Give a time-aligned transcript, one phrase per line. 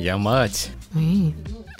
[0.00, 0.70] Я мать.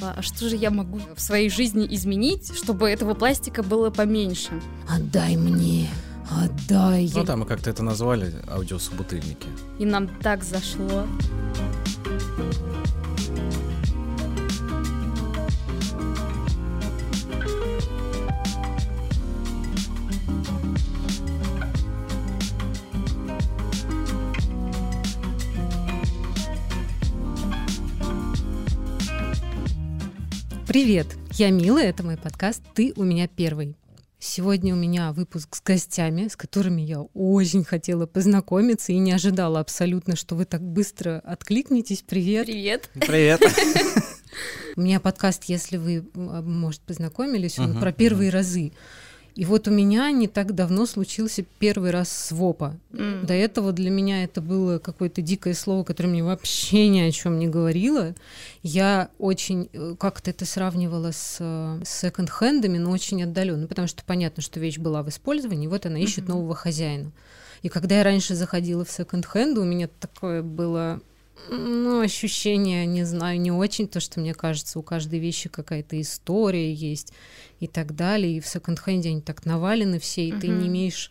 [0.02, 4.50] А что же я могу в своей жизни изменить, чтобы этого пластика было поменьше?
[4.88, 5.88] Отдай мне.
[6.30, 7.10] Отдай.
[7.14, 9.48] Ну да, мы как-то это назвали аудиособутыльники.
[9.78, 11.06] И нам так зашло.
[30.70, 33.76] Привет, я Мила, это мой подкаст «Ты у меня первый».
[34.20, 39.58] Сегодня у меня выпуск с гостями, с которыми я очень хотела познакомиться и не ожидала
[39.58, 42.04] абсолютно, что вы так быстро откликнетесь.
[42.06, 42.46] Привет.
[42.46, 42.88] Привет.
[42.94, 43.42] Привет.
[44.76, 48.70] У меня подкаст, если вы, может, познакомились, он про первые разы.
[49.36, 52.76] И вот у меня не так давно случился первый раз свопа.
[52.92, 53.24] М.
[53.26, 57.38] До этого для меня это было какое-то дикое слово, которое мне вообще ни о чем
[57.38, 58.14] не говорило.
[58.62, 64.42] Я очень э, как-то это сравнивала с э, секонд-хендами, но очень отдаленно, потому что понятно,
[64.42, 66.32] что вещь была в использовании, вот она ищет Мгм.
[66.32, 67.10] нового хозяина.
[67.62, 71.00] И когда я раньше заходила в секонд-хенд, у меня такое было
[71.48, 76.72] ну, ощущение, не знаю, не очень, то, что мне кажется, у каждой вещи какая-то история
[76.72, 77.12] есть
[77.58, 78.36] и так далее.
[78.36, 81.10] И в секонд-хенде они так навалены все, и ты не имеешь,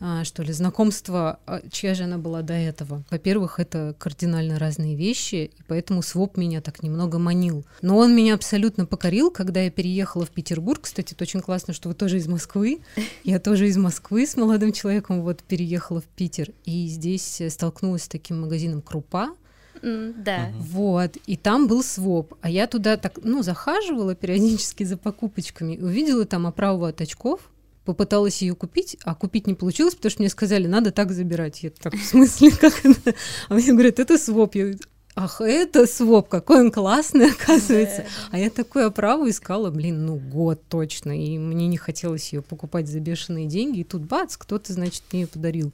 [0.00, 3.04] а, что ли, знакомства, а, чья же она была до этого.
[3.10, 7.64] Во-первых, это кардинально разные вещи, и поэтому своп меня так немного манил.
[7.80, 10.82] Но он меня абсолютно покорил, когда я переехала в Петербург.
[10.82, 12.80] Кстати, это очень классно, что вы тоже из Москвы.
[13.24, 16.50] Я тоже из Москвы с молодым человеком вот переехала в Питер.
[16.64, 19.30] И здесь э, столкнулась с таким магазином «Крупа»,
[19.84, 20.50] Да.
[20.58, 22.34] вот, и там был своп.
[22.40, 27.40] А я туда так, ну, захаживала периодически за покупочками, увидела там оправу от очков,
[27.84, 31.62] попыталась ее купить, а купить не получилось, потому что мне сказали, надо так забирать.
[31.62, 33.14] Я так, в смысле, как это?
[33.48, 34.54] А мне говорят, это своп.
[34.54, 34.74] Я
[35.16, 38.04] Ах, это своп, какой он классный, оказывается.
[38.32, 42.88] А я такую оправу искала, блин, ну год точно, и мне не хотелось ее покупать
[42.88, 45.72] за бешеные деньги, и тут бац, кто-то, значит, мне ее подарил.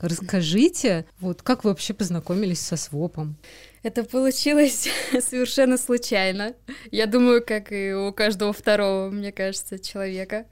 [0.00, 3.36] Расскажите, вот как вы вообще познакомились со свопом?
[3.82, 4.88] Это получилось
[5.20, 6.54] совершенно случайно.
[6.90, 10.46] Я думаю, как и у каждого второго, мне кажется, человека.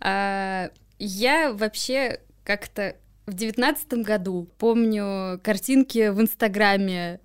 [0.00, 2.96] А, я вообще как-то
[3.26, 7.20] в девятнадцатом году помню картинки в Инстаграме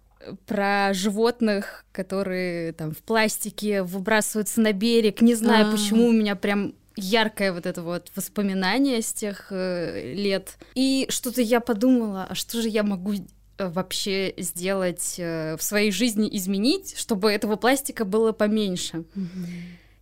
[0.46, 5.22] про животных, которые там в пластике выбрасываются на берег.
[5.22, 5.72] Не знаю, А.
[5.72, 6.74] почему у меня прям
[7.04, 10.58] яркое вот это вот воспоминание с тех э, лет.
[10.76, 15.92] И что-то я подумала, а что же я могу э, вообще сделать э, в своей
[15.92, 19.04] жизни, изменить, чтобы этого пластика было поменьше.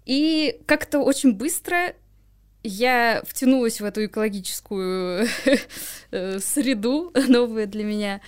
[0.06, 1.94] И как-то очень быстро
[2.64, 5.28] я втянулась в эту экологическую
[6.12, 8.22] э, среду, новую для меня.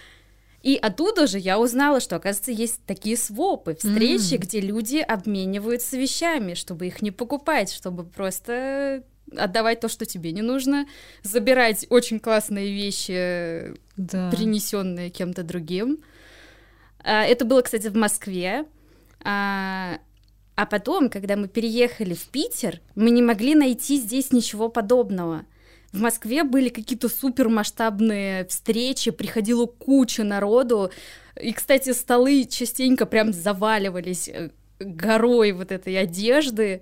[0.64, 4.42] И оттуда же я узнала, что, оказывается, есть такие свопы, встречи, М.
[4.42, 9.04] где люди обмениваются вещами, чтобы их не покупать, чтобы просто
[9.36, 10.86] отдавать то, что тебе не нужно,
[11.24, 14.30] забирать очень классные вещи, Да.
[14.30, 16.04] принесенные кем-то другим.
[17.04, 18.66] А, Это было, кстати, в Москве.
[19.24, 20.00] А
[20.58, 25.46] а потом, когда мы переехали в Питер, мы не могли найти здесь ничего подобного.
[25.92, 30.92] В Москве были какие-то супермасштабные встречи, приходила куча народу.
[31.42, 36.82] И, кстати, столы частенько прям заваливались э, горой вот этой одежды.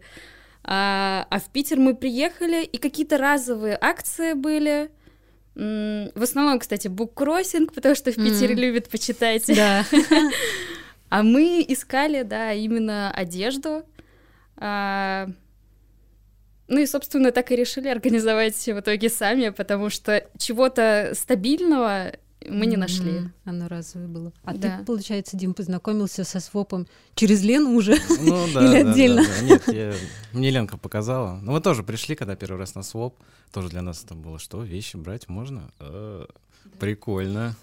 [0.63, 4.91] А, а в Питер мы приехали, и какие-то разовые акции были.
[5.55, 8.59] В основном, кстати, буккроссинг, потому что в Питере М.
[8.59, 9.45] любят почитать.
[9.47, 9.85] Да.
[11.11, 13.83] А мы искали, да, именно одежду.
[16.69, 22.13] А, Ну и, собственно, так и решили организовать в итоге сами, потому что чего-то стабильного
[22.47, 23.11] мы не нашли.
[23.19, 23.33] Мгм.
[23.43, 24.31] Оно разовое было.
[24.43, 24.77] А Да.
[24.77, 27.97] ты, получается, Дим, познакомился со свопом через Лену уже?
[28.21, 28.61] Ну да.
[28.65, 29.23] Или да, да, отдельно?
[29.25, 29.41] да.
[29.45, 29.93] Нет, я-
[30.31, 31.39] мне Ленка показала.
[31.41, 33.15] Ну мы тоже пришли, когда первый раз на своп.
[33.51, 35.71] Тоже для нас это было, что вещи брать можно?
[35.79, 36.25] Э,
[36.79, 37.55] Прикольно.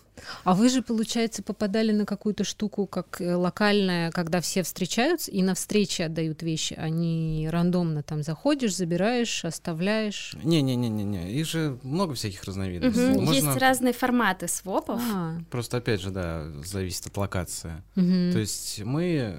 [0.45, 5.43] А вы же, получается, попадали на какую-то штуку, как э, локальная, когда все встречаются и
[5.43, 10.35] на встрече отдают вещи, а не рандомно там заходишь, забираешь, оставляешь.
[10.43, 11.33] Не-не-не-не-не.
[11.33, 13.03] Их же много всяких разновидностей.
[13.15, 13.25] Мгм.
[13.25, 15.01] Можно Есть разные форматы свопов.
[15.13, 17.83] А, просто, опять же, да, зависит от локации.
[17.95, 18.33] мгм.
[18.33, 19.05] То есть мы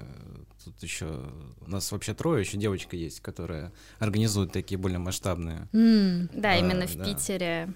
[0.64, 1.06] тут еще
[1.66, 5.68] у нас вообще трое, еще девочка есть, которая организует такие более масштабные.
[5.72, 7.04] М, Да, А, именно в да.
[7.04, 7.68] Питере.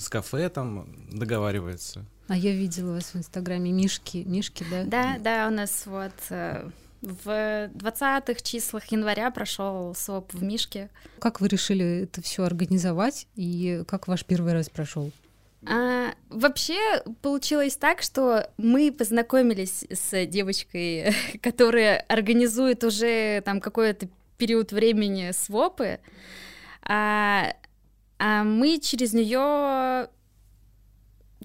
[0.00, 2.06] С кафе там договаривается.
[2.26, 4.84] А я видела вас в Инстаграме Мишки, Мишки, да?
[4.84, 6.70] Да, да, у нас вот э,
[7.02, 10.88] в 20-х числах января прошел своп в Мишке.
[11.18, 15.12] Как вы решили это все организовать и как ваш первый раз прошел?
[15.68, 24.08] А, вообще получилось так, что мы познакомились с девочкой, которая организует уже там какой-то
[24.38, 26.00] период времени свопы,
[26.80, 27.52] а
[28.20, 30.08] мы через нее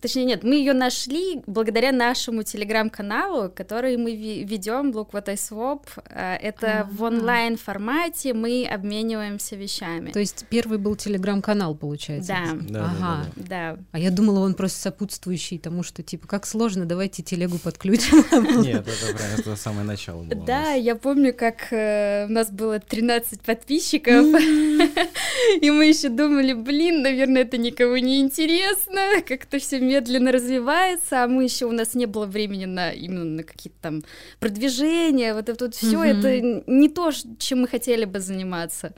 [0.02, 5.84] Точнее, нет, мы ее нашли благодаря нашему телеграм-каналу, который мы ведем, Look What I Swap.
[6.10, 6.84] А, это А-а-а.
[6.92, 10.12] в онлайн формате, мы обмениваемся вещами.
[10.12, 12.34] То есть первый был телеграм-канал, получается?
[12.34, 12.58] Да.
[12.70, 13.26] да ага.
[13.36, 13.78] Да, да.
[13.92, 18.18] А я думала, он просто сопутствующий тому, что типа как сложно, давайте телегу подключим.
[18.62, 20.46] Нет, это прям это самое начало было.
[20.46, 24.26] Да, я помню, как э, у нас было 13 подписчиков,
[25.62, 31.28] и мы еще думали, блин, наверное, это никого не интересно, как-то все медленно развивается, а
[31.28, 34.04] мы еще у нас не было времени на именно на какие-то там
[34.40, 36.20] продвижения, вот это вот все, mm-hmm.
[36.20, 38.94] это не то, чем мы хотели бы заниматься.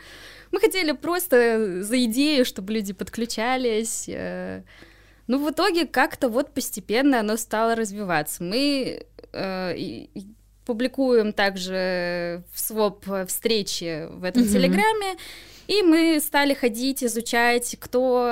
[0.51, 4.05] Мы хотели просто за идею, чтобы люди подключались.
[4.07, 4.63] Э.
[5.27, 8.43] Ну, в итоге как-то вот постепенно оно стало развиваться.
[8.43, 10.05] Мы э,
[10.65, 14.53] публикуем также в своп встречи в этом mm-hmm.
[14.53, 15.17] телеграме,
[15.67, 18.25] и мы стали ходить, изучать, кто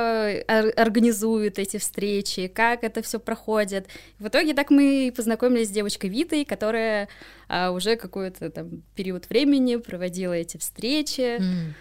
[0.47, 3.87] организует эти встречи, как это все проходит.
[4.19, 7.09] В итоге так мы познакомились с девочкой Витой, которая
[7.49, 11.39] а, уже какой-то там период времени проводила эти встречи.
[11.39, 11.73] Mm.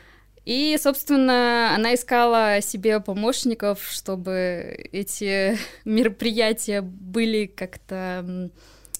[0.44, 8.50] И, собственно, она искала себе помощников, чтобы эти мероприятия были как-то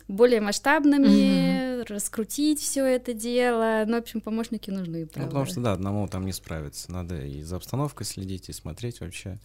[0.09, 1.87] более масштабными, mm-hmm.
[1.89, 3.85] раскрутить все это дело.
[3.87, 5.09] Ну, в общем, помощники нужны.
[5.15, 6.91] Ну, потому что, да, одному там не справиться.
[6.93, 9.39] Надо и за обстановкой следить, и смотреть вообще.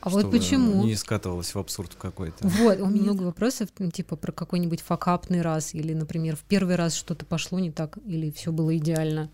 [0.00, 0.84] А вот почему?
[0.84, 2.46] Не скатывалось в абсурд какой-то.
[2.46, 6.76] Вот, у меня много вопросов, ну, типа про какой-нибудь факапный раз, или, например, в первый
[6.76, 9.30] раз что-то пошло не так, или все было идеально.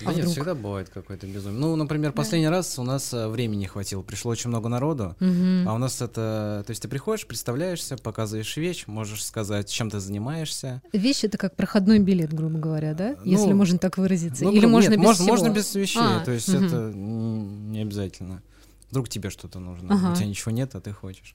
[0.00, 0.32] Да а нет, вдруг?
[0.32, 1.60] всегда бывает какое-то безумие.
[1.60, 2.52] Ну, например, последний да.
[2.52, 5.68] раз у нас э, времени не хватило, пришло очень много народу, угу.
[5.68, 6.62] а у нас это...
[6.66, 10.82] То есть ты приходишь, представляешься, показываешь вещь, можешь сказать, чем ты занимаешься.
[10.92, 13.16] Вещь— это как проходной билет, грубо говоря, да?
[13.18, 14.44] Ну, Если можно так выразиться.
[14.44, 15.28] Ну, Или нет, можно без можно, всего?
[15.28, 16.64] можно без вещей, а, то есть угу.
[16.64, 18.42] это не обязательно.
[18.90, 20.12] Вдруг тебе что-то нужно, ага.
[20.12, 21.34] у тебя ничего нет, а ты хочешь.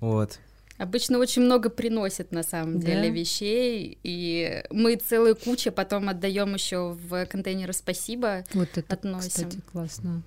[0.00, 0.38] Вот.
[0.80, 3.14] Обычно очень много приносят на самом деле да?
[3.14, 8.46] вещей, и мы целую кучу потом отдаем еще в контейнеры спасибо.
[8.54, 9.28] Вот это, относим.
[9.28, 10.22] кстати, классно.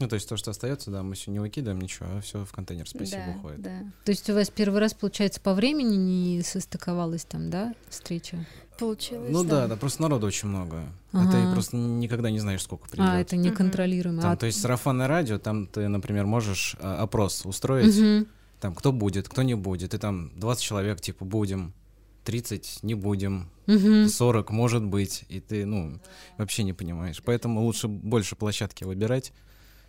[0.00, 2.52] Ну, то есть то, что остается, да, мы все не выкидываем ничего, а все в
[2.52, 3.62] контейнер спасибо да, уходит.
[3.62, 3.78] Да.
[4.04, 8.44] То есть у вас первый раз, получается, по времени не состыковалась там, да, встреча?
[8.78, 9.30] Получилось.
[9.30, 10.82] Ну да, да, да просто народу очень много.
[11.12, 11.38] Ага.
[11.38, 13.06] Это просто никогда не знаешь, сколько придет.
[13.08, 14.20] А, это неконтролируемо.
[14.20, 14.36] Там, а...
[14.36, 17.96] То есть сарафанное радио, там ты, например, можешь а, опрос устроить.
[17.96, 18.28] Угу
[18.60, 21.74] там, кто будет, кто не будет, и там 20 человек, типа, будем,
[22.24, 24.08] 30 не будем, угу.
[24.08, 26.00] 40 может быть, и ты, ну,
[26.38, 27.22] вообще не понимаешь.
[27.24, 29.32] Поэтому лучше больше площадки выбирать,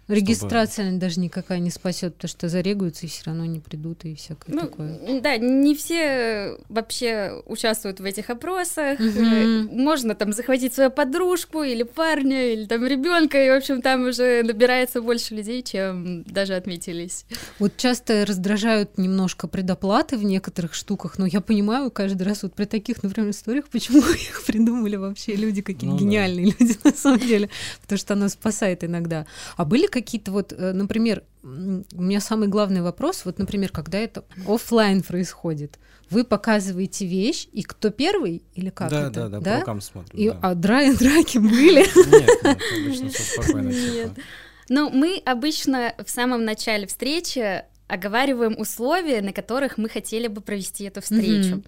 [0.07, 0.99] Регистрация чтобы...
[0.99, 4.61] даже никакая не спасет, потому что зарегаются и все равно не придут и всякое ну,
[4.61, 5.21] такое.
[5.21, 8.99] Да, не все вообще участвуют в этих опросах.
[8.99, 9.75] Угу.
[9.75, 14.43] Можно там захватить свою подружку или парня, или там ребенка, и, в общем, там уже
[14.43, 17.25] набирается больше людей, чем даже отметились.
[17.57, 22.65] Вот часто раздражают немножко предоплаты в некоторых штуках, но я понимаю каждый раз вот при
[22.65, 26.55] таких, например, историях, почему их придумали вообще люди, какие ну, гениальные да.
[26.59, 27.49] люди на самом деле,
[27.81, 29.25] потому что оно спасает иногда.
[29.57, 34.25] А были какие-то вот, э, например, у меня самый главный вопрос, вот, например, когда это
[34.47, 39.11] офлайн происходит, вы показываете вещь, и кто первый или как да, это?
[39.11, 40.19] Да, да, да, по рукам смотрим.
[40.19, 40.39] И, да.
[40.41, 41.79] А дра драки были?
[41.79, 43.69] Нет, нет, обычно все спокойно.
[43.69, 44.11] Нет.
[44.67, 50.83] Ну, мы обычно в самом начале встречи оговариваем условия, на которых мы хотели бы провести
[50.85, 51.55] эту встречу.
[51.55, 51.67] Mm-hmm.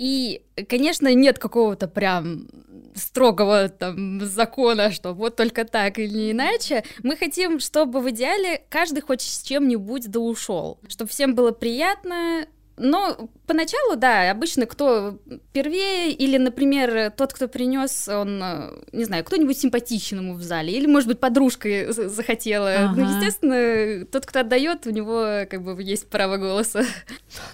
[0.00, 0.40] И,
[0.70, 2.48] конечно, нет какого-то прям
[2.94, 6.84] строгого там закона, что вот только так или иначе.
[7.02, 12.46] Мы хотим, чтобы в идеале каждый хоть с чем-нибудь да ушел, чтобы всем было приятно,
[12.80, 15.18] но поначалу, да, обычно кто
[15.52, 20.76] первее, или, например, тот, кто принес, он, э, не знаю, кто-нибудь симпатичен ему в зале,
[20.76, 22.74] или, может быть, подружка захотела.
[22.78, 23.00] Ну, ага.
[23.00, 26.84] Ну, естественно, тот, кто отдает, у него как бы есть право голоса.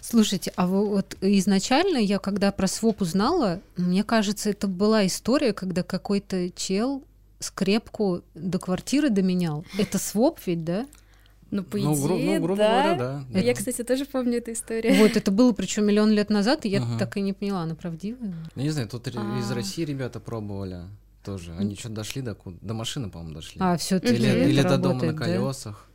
[0.00, 5.52] Слушайте, а вы, вот изначально я, когда про своп узнала, мне кажется, это была история,
[5.52, 7.02] когда какой-то чел
[7.40, 9.64] скрепку до квартиры доменял.
[9.78, 10.86] Это своп ведь, да?
[11.50, 12.82] Ну, по ну, идее, гру- ну, грубо да.
[12.82, 13.24] говоря, да.
[13.30, 13.46] Это...
[13.46, 14.96] Я, кстати, тоже помню эту историю.
[14.96, 16.98] Вот, это было причем миллион лет назад, и я uh-huh.
[16.98, 18.34] так и не поняла, она правдивая?
[18.54, 19.38] Ну, не знаю, тут А-а-а.
[19.38, 20.82] из России ребята пробовали
[21.24, 21.54] тоже.
[21.58, 23.60] Они что-то дошли до, до машины, по-моему, дошли.
[23.60, 25.88] А, все Или, или до дома на колесах.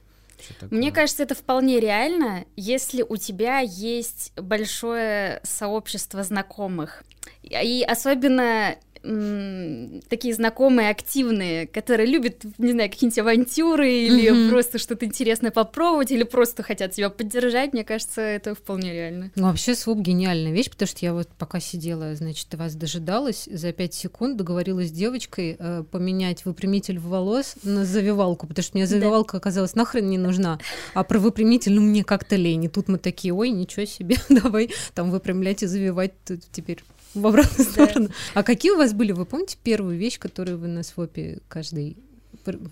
[0.59, 0.67] Да?
[0.71, 7.03] Мне кажется, это вполне реально, если у тебя есть большое сообщество знакомых.
[7.43, 14.49] И особенно такие знакомые, активные, которые любят, не знаю, какие-нибудь авантюры или mm-hmm.
[14.49, 19.31] просто что-то интересное попробовать, или просто хотят тебя поддержать, мне кажется, это вполне реально.
[19.35, 23.71] Ну, вообще, своп гениальная вещь, потому что я вот пока сидела, значит, вас дожидалась, за
[23.71, 29.33] пять секунд договорилась с девочкой э, поменять выпрямитель волос на завивалку, потому что мне завивалка
[29.33, 29.37] да.
[29.39, 30.59] оказалась нахрен не нужна,
[30.93, 32.65] а про выпрямитель, ну, мне как-то лень.
[32.65, 36.13] И тут мы такие, ой, ничего себе, давай там выпрямлять и завивать
[36.51, 37.85] теперь в обратную да.
[37.85, 38.09] сторону.
[38.33, 41.97] А какие у вас были, вы помните первую вещь, которую вы на свопе каждый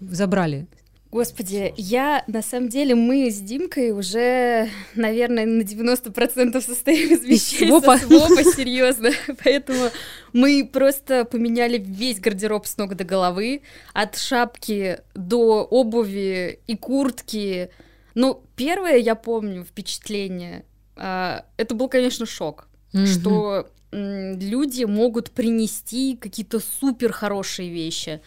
[0.02, 0.68] забрали?
[1.12, 7.68] Господи, я, на самом деле, мы с Димкой уже, наверное, на 90% состоим из вещей
[7.68, 7.98] свопа.
[7.98, 9.10] со свопа, серьезно.
[9.44, 9.90] Поэтому
[10.34, 17.72] мы просто поменяли весь гардероб с ног до головы, от шапки до обуви и куртки.
[18.14, 20.64] Ну, первое, я помню, впечатление,
[20.96, 23.06] а, это был, конечно, шок, mm-hmm.
[23.08, 28.22] что люди могут принести какие-то супер хорошие вещи.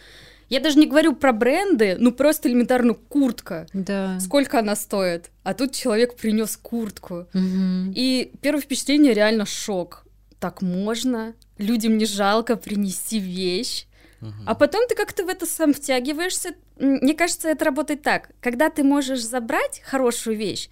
[0.49, 3.65] Я даже не говорю про бренды, ну просто элементарно куртка.
[3.73, 4.19] Да.
[4.19, 5.31] Сколько она стоит?
[5.43, 7.27] А тут человек принес куртку.
[7.33, 7.93] Угу.
[7.95, 10.05] И первое впечатление реально шок.
[10.39, 11.33] Так можно?
[11.57, 13.87] Людям не жалко принести вещь.
[14.21, 14.31] Угу.
[14.45, 16.55] А потом ты как-то в это сам втягиваешься.
[16.77, 18.29] Мне кажется, это работает так.
[18.41, 20.69] Когда ты можешь забрать хорошую вещь,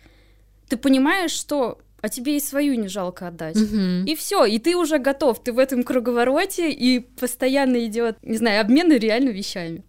[0.68, 3.56] ты понимаешь, что а тебе и свою не жалко отдать.
[3.56, 4.06] Угу.
[4.06, 8.62] И все, и ты уже готов, ты в этом круговороте, и постоянно идет, не знаю,
[8.62, 9.84] обмен реально вещами.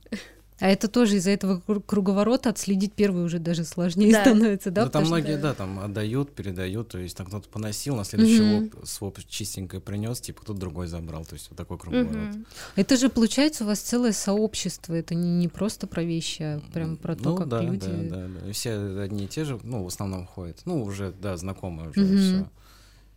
[0.62, 4.20] А это тоже из-за этого круговорота отследить первый уже даже сложнее да.
[4.20, 4.84] становится, да?
[4.84, 5.48] Ну, там многие, да.
[5.48, 8.86] да, там отдают, передают, то есть там кто-то поносил, на следующий угу.
[8.86, 12.36] своп чистенько принес, типа кто-то другой забрал, то есть вот такой круговорот.
[12.36, 12.44] Угу.
[12.76, 16.96] Это же получается у вас целое сообщество, это не, не просто про вещи, а прям
[16.96, 17.88] про то, ну, как да, люди...
[17.88, 21.36] Да, да, да, все одни и те же, ну, в основном ходят, ну, уже, да,
[21.36, 22.16] знакомые уже угу.
[22.18, 22.46] все.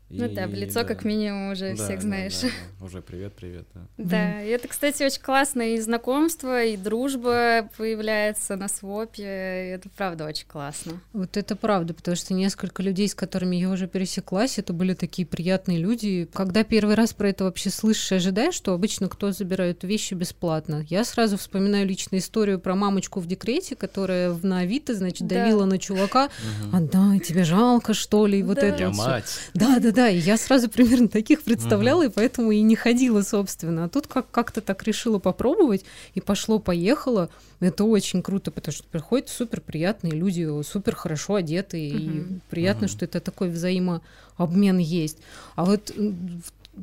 [0.09, 0.85] Ну и, да, в лицо да.
[0.85, 2.39] как минимум уже да, всех знаешь.
[2.41, 2.47] Да,
[2.79, 3.65] да, Уже привет, привет.
[3.73, 3.81] Да.
[3.97, 10.25] да, и это, кстати, очень классно, и знакомство, и дружба появляется на свопе, это правда
[10.25, 11.01] очень классно.
[11.11, 15.27] Вот это правда, потому что несколько людей, с которыми я уже пересеклась, это были такие
[15.27, 16.29] приятные люди.
[16.33, 20.85] Когда первый раз про это вообще слышишь и ожидаешь, что обычно кто забирает вещи бесплатно,
[20.87, 25.61] я сразу вспоминаю личную историю про мамочку в декрете, которая в на Авито, значит, давила
[25.61, 25.65] да.
[25.65, 26.29] на чувака,
[26.71, 28.67] отдай, тебе жалко, что ли, и вот да.
[28.67, 28.83] это.
[28.83, 29.39] Я мать.
[29.55, 32.11] Да, да, да, и я сразу примерно таких представляла, uh-huh.
[32.11, 33.85] и поэтому и не ходила, собственно.
[33.85, 37.29] А тут как- как-то так решила попробовать, и пошло-поехало.
[37.59, 42.35] Это очень круто, потому что приходят супер приятные люди, супер хорошо одетые, uh-huh.
[42.35, 42.89] и приятно, uh-huh.
[42.89, 45.17] что это такой взаимообмен есть.
[45.55, 45.91] А вот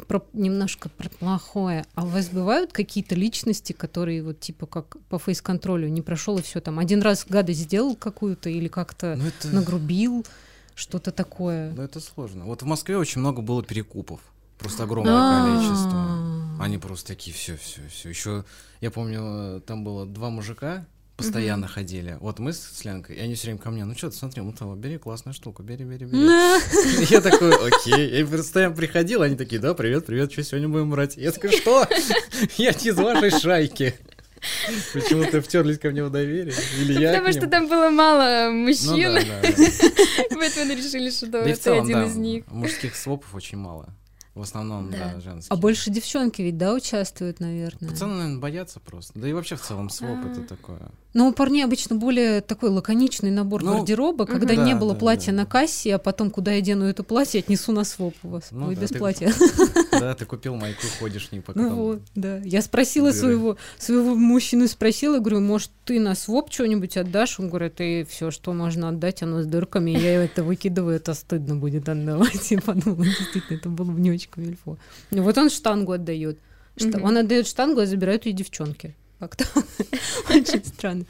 [0.08, 1.84] про, немножко про плохое.
[1.94, 6.42] А у вас бывают какие-то личности, которые вот типа как по фейс-контролю не прошел и
[6.42, 9.54] все там один раз гадость сделал какую-то или как-то ну, это...
[9.54, 10.24] нагрубил?
[10.74, 11.72] Что-то такое.
[11.72, 12.44] Да, это сложно.
[12.44, 14.20] Вот в Москве очень много было перекупов.
[14.58, 15.56] Просто огромное А-а-а.
[15.56, 16.64] количество.
[16.64, 18.08] Они просто такие, все, все, все.
[18.08, 18.44] Еще
[18.80, 20.86] я помню, там было два мужика,
[21.16, 21.74] постоянно угу.
[21.74, 22.16] ходили.
[22.20, 24.52] Вот мы с Ленкой, и они все время ко мне, ну что ты, смотри, ну
[24.52, 27.06] того, бери классная штука, бери, бери, бери.
[27.10, 28.18] Я такой, окей.
[28.18, 31.16] Я постоянно приходил, они такие, да, привет, привет, что сегодня будем брать?
[31.16, 31.86] Я такой, что?
[32.56, 33.94] Я не из вашей шайки.
[34.92, 36.54] Почему-то втерлись ко мне в доверие.
[36.78, 39.14] Или я Потому что там было мало мужчин.
[40.30, 42.46] Поэтому решили, что ты один из них.
[42.48, 43.94] Мужских свопов очень мало.
[44.34, 45.54] В основном, да, да женские.
[45.54, 47.90] А больше девчонки ведь, да, участвуют, наверное?
[47.90, 49.12] Пацаны, наверное, боятся просто.
[49.18, 50.90] Да и вообще в целом своп это такое.
[51.14, 54.98] Ну, у парней обычно более такой лаконичный набор ну, гардероба, когда да, не было да,
[54.98, 58.28] платья да, на кассе, а потом, куда я дену это платье, отнесу на своп у
[58.28, 58.48] вас.
[58.50, 59.32] Ну, Ой, да, без ты, платья.
[59.92, 61.60] Да, ты купил майку, ходишь не пока.
[61.60, 62.38] Ну вот, да.
[62.38, 67.38] Я спросила своего, своего мужчину, спросила, говорю, может, ты на своп что-нибудь отдашь?
[67.38, 69.90] Он говорит, и все, что можно отдать, оно с дырками.
[69.90, 72.50] Я это выкидываю, это стыдно будет отдавать.
[72.50, 74.78] Я подумала, действительно, это было бы не очень камильфо.
[75.10, 76.38] Вот он штангу отдает.
[77.02, 79.44] Он отдает штангу, а забирают ее девчонки как-то
[80.30, 81.04] очень странно.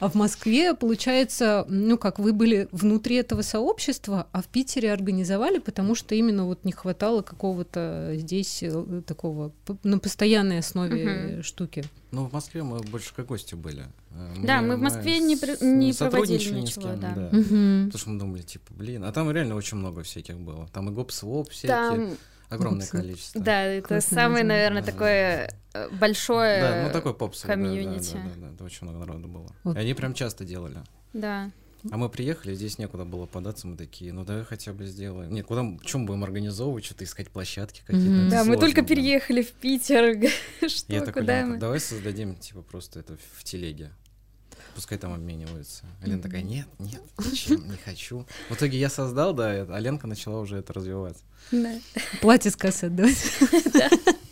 [0.00, 5.60] А в Москве, получается, ну как, вы были внутри этого сообщества, а в Питере организовали,
[5.60, 9.52] потому что именно вот не хватало какого-то здесь э, такого
[9.84, 11.42] на постоянной основе угу.
[11.44, 11.84] штуки.
[12.10, 13.84] Ну, в Москве мы больше как гости были.
[14.10, 17.12] Э, мы, да, мы в Москве мы не, при, не проводили ничего, кем, да.
[17.14, 17.26] да.
[17.26, 17.86] Угу.
[17.86, 20.68] Потому что мы думали, типа, блин, а там реально очень много всяких было.
[20.72, 21.68] Там и гоп-своп всякие.
[21.76, 22.16] Там
[22.54, 23.40] Огромное количество.
[23.40, 28.14] Да, это Классное самое, наверное, такое э, большое Да, ну такой попсовый, комьюнити.
[28.14, 29.48] Да, да, да, да, да, очень много народу было.
[29.64, 29.76] Вот.
[29.76, 30.76] И они прям часто делали.
[31.12, 31.50] Да.
[31.90, 35.32] А мы приехали, здесь некуда было податься, мы такие, ну давай хотя бы сделаем.
[35.32, 38.08] Нет, куда, чем будем организовывать, что-то искать площадки какие-то.
[38.08, 38.30] Mm-hmm.
[38.30, 40.30] Да, мы только переехали в Питер.
[40.68, 43.90] Что, Я такой, давай создадим, типа, просто это в телеге
[44.74, 45.84] пускай там обмениваются.
[46.02, 48.26] А Лена такая, нет, нет, зачем, не хочу.
[48.48, 51.16] В итоге я создал, да, а Ленка начала уже это развивать.
[51.50, 51.74] Да.
[52.20, 53.16] Платье с кассы отдавать.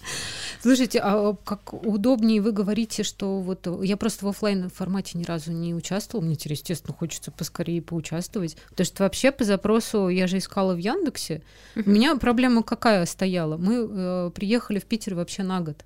[0.63, 5.53] Слушайте, а как удобнее вы говорите, что вот я просто в офлайн формате ни разу
[5.53, 10.37] не участвовала, мне теперь, естественно, хочется поскорее поучаствовать, потому что вообще по запросу я же
[10.37, 11.43] искала в Яндексе,
[11.77, 13.57] у меня проблема какая стояла?
[13.57, 15.83] Мы э, приехали в Питер вообще на год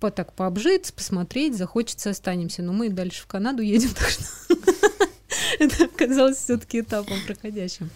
[0.00, 2.62] по так пообжиться, посмотреть, захочется, останемся.
[2.62, 4.24] Но мы дальше в Канаду едем, так что
[5.58, 7.90] это оказалось все-таки этапом проходящим.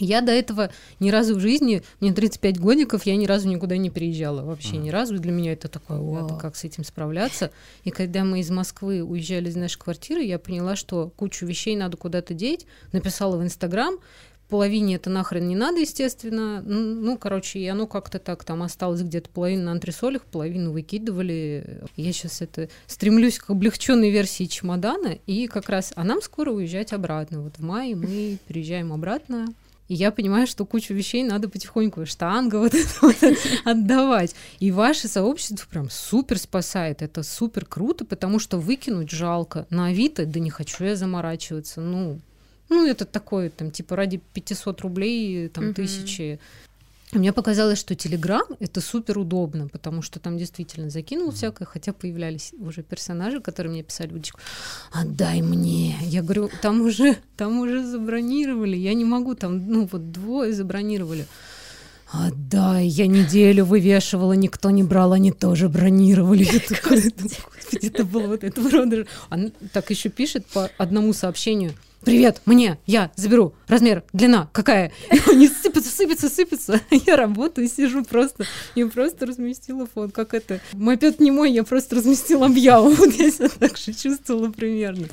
[0.00, 0.70] Я до этого
[1.00, 4.42] ни разу в жизни, мне 35 годиков, я ни разу никуда не переезжала.
[4.42, 5.18] Вообще ни разу.
[5.18, 7.50] Для меня это такое, о, как с этим справляться.
[7.82, 11.96] И когда мы из Москвы уезжали из нашей квартиры, я поняла, что кучу вещей надо
[11.96, 12.66] куда-то деть.
[12.92, 13.96] Написала в Инстаграм,
[14.48, 16.62] половине это нахрен не надо, естественно.
[16.62, 21.82] Ну, короче, и оно как-то так там осталось где-то половину на антресолях, половину выкидывали.
[21.96, 26.92] Я сейчас это стремлюсь к облегченной версии чемодана, и как раз, а нам скоро уезжать
[26.92, 27.42] обратно.
[27.42, 29.46] Вот в мае мы переезжаем обратно
[29.88, 33.16] и я понимаю, что кучу вещей надо потихоньку штанга вот это вот
[33.64, 34.34] отдавать.
[34.60, 37.00] И ваше сообщество прям супер спасает.
[37.00, 39.66] Это супер круто, потому что выкинуть жалко.
[39.70, 41.80] На Авито, да не хочу я заморачиваться.
[41.80, 42.20] Ну,
[42.68, 46.38] ну, это такое, там, типа, ради 500 рублей, там, тысячи
[47.12, 52.52] мне показалось, что Телеграм это супер удобно, потому что там действительно закинул всякое, хотя появлялись
[52.60, 54.38] уже персонажи, которые мне писали удочку,
[54.92, 55.96] отдай мне.
[56.02, 61.26] Я говорю, там уже, там уже забронировали, я не могу, там, ну вот двое забронировали.
[62.10, 66.46] Отдай, я неделю вывешивала, никто не брал, они тоже бронировали.
[67.82, 69.06] Это было вот это рода.
[69.30, 71.72] Он так еще пишет по одному сообщению–
[72.04, 74.92] привет, мне, я заберу, размер, длина, какая?
[75.12, 76.80] И они сыпятся, сыпятся, сыпятся.
[77.06, 80.60] Я работаю, сижу просто, я просто разместила фон, как это.
[80.72, 82.90] Мопед не мой, я просто разместила объяву.
[82.98, 85.08] Вот я себя так же чувствовала примерно.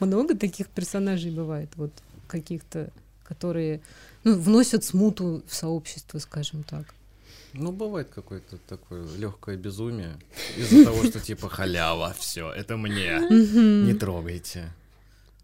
[0.00, 1.92] Много таких персонажей бывает, вот
[2.26, 2.90] каких-то,
[3.24, 3.80] которые
[4.22, 6.94] ну, вносят смуту в сообщество, скажем так.
[7.52, 10.18] Ну, бывает какое-то такое легкое безумие
[10.56, 14.72] из-за того, что типа халява, все, это мне, не трогайте.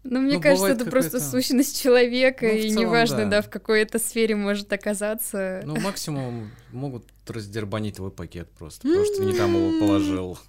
[0.03, 3.25] Ну, мне ну, кажется, это просто сущность человека, ну, и целом, неважно, да.
[3.25, 5.61] да, в какой это сфере может оказаться.
[5.63, 10.37] Ну, максимум могут раздербанить твой пакет просто, потому что ты не там его положил.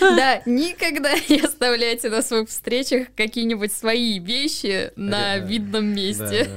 [0.00, 6.48] Да, никогда не оставляйте на своих встречах какие-нибудь свои вещи на видном месте.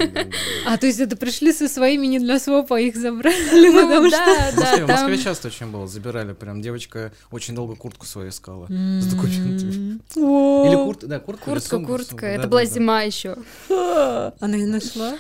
[0.66, 4.52] А, то есть это пришли со своими не для свопа, а их забрали, ну Да,
[4.56, 4.86] да.
[4.86, 10.00] В Москве часто очень было, забирали, прям девочка очень долго куртку свою искала с документами.
[10.16, 11.46] Или куртка, да, куртка.
[11.46, 13.38] Куртка, куртка, это была зима еще.
[13.70, 15.18] Она ее нашла?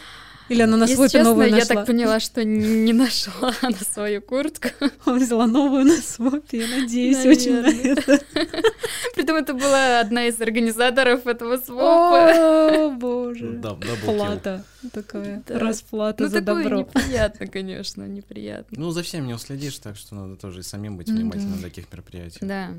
[0.50, 1.58] Или она на Если свой честно, новую нашла?
[1.60, 4.70] я так поняла, что не нашла на свою куртку.
[5.06, 7.38] Он взяла новую на свопе, я надеюсь Наверное.
[7.38, 8.26] очень на это.
[9.16, 12.32] Притом это была одна из организаторов этого свопа.
[12.34, 13.52] О, боже.
[13.54, 15.60] Да, Плата такая, да.
[15.60, 16.80] расплата ну, за такое добро.
[16.80, 18.78] неприятно, конечно, неприятно.
[18.80, 21.92] Ну, за всем не уследишь, так что надо тоже и самим быть внимательным на таких
[21.92, 22.42] мероприятиях.
[22.48, 22.70] Да.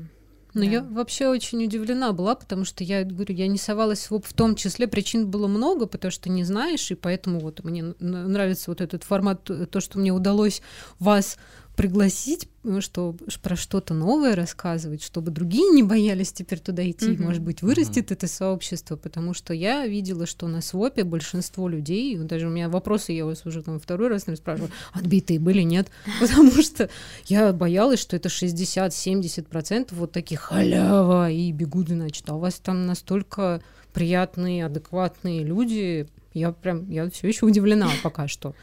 [0.53, 0.67] Но да.
[0.67, 4.55] я вообще очень удивлена была, потому что я говорю, я не совалась в, в том
[4.55, 9.03] числе, причин было много, потому что не знаешь, и поэтому вот мне нравится вот этот
[9.03, 10.61] формат, то, что мне удалось
[10.99, 11.37] вас
[11.75, 17.23] пригласить, ну, что про что-то новое рассказывать, чтобы другие не боялись теперь туда идти, mm-hmm.
[17.23, 18.13] может быть, вырастет mm-hmm.
[18.13, 23.13] это сообщество, потому что я видела, что на СВОПе большинство людей, даже у меня вопросы,
[23.13, 25.87] я вас уже там второй раз наверное, спрашиваю, отбитые были, нет,
[26.19, 26.89] потому что
[27.25, 32.85] я боялась, что это 60-70% вот таких халява и бегут, значит, а у вас там
[32.85, 33.61] настолько
[33.93, 38.55] приятные, адекватные люди, я прям, я все еще удивлена пока что.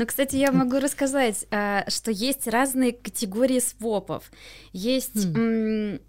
[0.00, 4.30] Ну, кстати, я могу рассказать, а, что есть разные категории свопов.
[4.72, 6.00] Есть mm.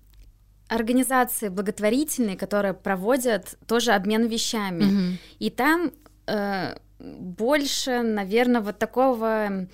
[0.69, 4.83] организации благотворительные, которые проводят тоже обмен вещами.
[4.83, 5.13] Mm-hmm.
[5.39, 5.91] И там
[6.27, 9.67] э, больше, наверное, вот такого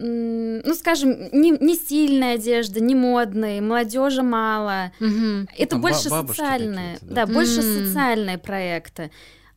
[0.00, 4.92] ну, скажем, не, не стильная одежда, не модная, молодежи мало.
[5.00, 5.48] Угу.
[5.58, 7.86] Это Там больше социальные, да, да больше mm.
[7.86, 9.10] социальные проекты.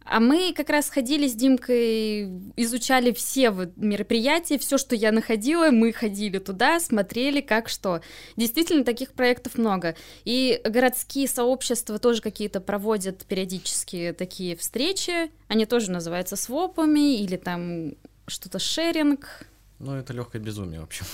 [0.04, 2.24] А мы как раз ходили с Димкой,
[2.56, 8.02] изучали все вот мероприятия, все, что я находила, мы ходили туда, смотрели, как что.
[8.36, 9.96] Действительно, таких проектов много.
[10.26, 15.32] И городские сообщества тоже какие-то проводят периодически такие встречи.
[15.48, 17.94] Они тоже называются свопами или там
[18.28, 19.46] что-то шеринг.
[19.80, 21.06] Ну, это легкое безумие, в общем.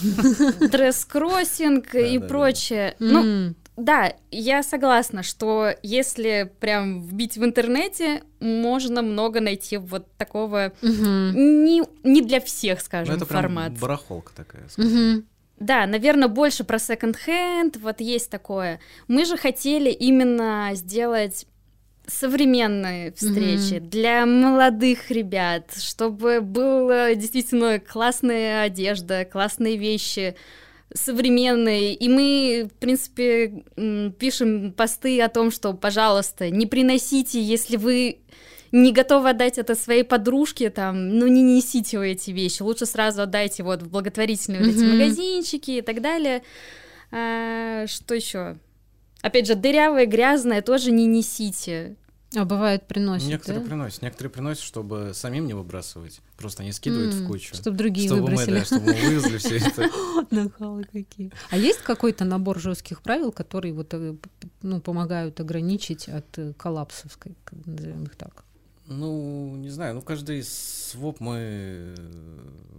[0.60, 2.96] Дресс-кроссинг и прочее.
[3.00, 10.74] Ну, да, я согласна, что если прям вбить в интернете, можно много найти вот такого
[10.82, 10.92] угу.
[10.92, 13.68] не, не для всех, скажем, ну, это формат.
[13.68, 14.66] Прям барахолка такая.
[14.78, 15.24] Угу.
[15.60, 18.80] Да, наверное, больше про секонд-хенд, вот есть такое.
[19.08, 21.46] Мы же хотели именно сделать
[22.08, 30.36] современные встречи mm для молодых ребят, чтобы была действительно классная одежда, классные вещи,
[30.94, 33.64] современный, и мы, в принципе,
[34.20, 38.20] пишем посты о том, что, пожалуйста, не приносите, если вы
[38.72, 43.22] не готовы отдать это своей подружке, там, ну не несите вы эти вещи, лучше сразу
[43.22, 46.44] отдайте вот в благотворительные вот эти магазинчики и так далее.
[47.12, 48.58] А, что еще?
[49.22, 51.96] Опять же, дырявое, грязное тоже не несите.
[52.38, 53.68] А бывает приносят, Некоторые да?
[53.68, 56.22] приносят, некоторые приносят, чтобы самим не выбрасывать.
[56.38, 57.56] Просто они скидывают М, в кучу.
[57.56, 58.52] Чтобы другие чтобы выбросили.
[58.52, 59.90] мы, да, чтобы мы вывезли все это.
[60.32, 61.32] Нахалы какие.
[61.50, 64.16] А есть какой-то набор жестких правил, которые вот, э,
[64.62, 67.18] ну, помогают ограничить от э, коллапсов,
[67.66, 68.44] назовем их так?
[68.90, 71.96] Ну, не знаю, ну каждый своп мы э,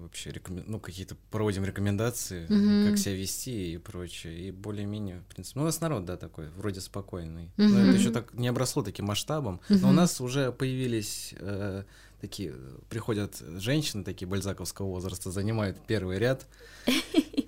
[0.00, 2.88] вообще рекомен- ну, какие-то проводим рекомендации, Мгм.
[2.90, 4.48] как себя вести и прочее.
[4.48, 7.50] И более-менее, в принципе, ну, у нас народ, да, такой, вроде спокойный.
[7.58, 7.74] Мгм.
[7.74, 9.60] Но это еще так не обросло таким масштабом.
[9.68, 11.84] Но у нас уже появились э,
[12.22, 12.54] такие,
[12.88, 16.46] приходят женщины такие бальзаковского возраста, занимают первый ряд,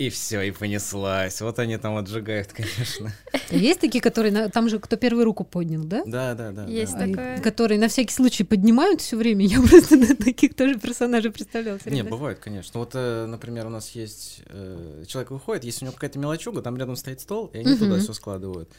[0.00, 1.42] и все, и понеслась.
[1.42, 3.12] Вот они там отжигают, конечно.
[3.50, 6.02] Есть такие, которые на- там же кто первую руку поднял, да?
[6.06, 6.64] Да, да, да.
[6.64, 7.06] Есть да.
[7.06, 7.38] Такое.
[7.42, 9.44] Которые на всякий случай поднимают все время.
[9.44, 11.78] Я просто на таких тоже персонажей представляла.
[11.78, 12.80] всё Не, бывает, конечно.
[12.80, 16.78] Вот, э, например, у нас есть э, человек выходит, если у него какая-то мелочуга, там
[16.78, 18.70] рядом стоит стол, и они туда все складывают.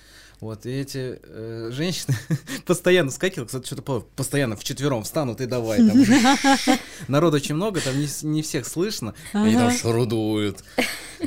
[0.41, 2.17] Вот, и эти э, женщины
[2.65, 5.87] постоянно скакивают, кстати, что-то постоянно вчетвером встанут и давай.
[5.87, 6.03] Там.
[7.07, 10.63] Народ очень много, там не, всех слышно, они там шарудуют.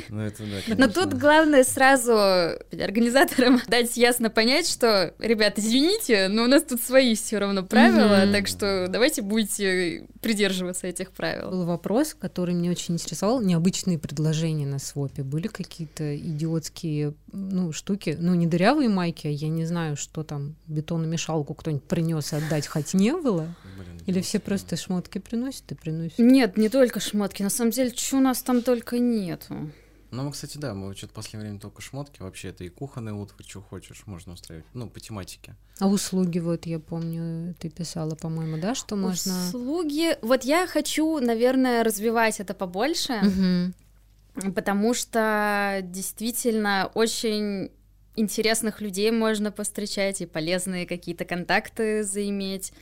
[0.09, 6.43] Ну, это да, Но тут главное сразу организаторам дать ясно понять, что, ребят, извините, но
[6.43, 11.51] у нас тут свои все равно правила, так что давайте будете придерживаться этих правил.
[11.51, 13.41] Был вопрос, который меня очень интересовал.
[13.41, 15.23] Необычные предложения на свопе.
[15.23, 18.17] Были какие-то идиотские ну, штуки?
[18.19, 22.93] Ну, не дырявые майки, а я не знаю, что там, бетономешалку кто-нибудь принес отдать, хоть
[22.93, 23.53] не было?
[23.77, 26.19] Блин, Или все просто шмотки приносят и приносят?
[26.19, 29.71] Нет, не только шмотки, на самом деле, что у нас там только нету.
[30.11, 33.11] Ну, мы, кстати, да, мы что-то в последнее время только шмотки, вообще это и кухонный
[33.11, 35.55] утварь, что хочешь, можно устраивать, ну, по тематике.
[35.79, 39.33] А услуги, вот я помню, ты писала, по-моему, да, что можно...
[39.47, 40.17] Услуги.
[40.21, 44.53] Вот я хочу, наверное, развивать это побольше, Мгм.
[44.53, 47.71] потому что действительно очень
[48.15, 52.73] интересных людей можно повстречать и полезные какие-то контакты заиметь.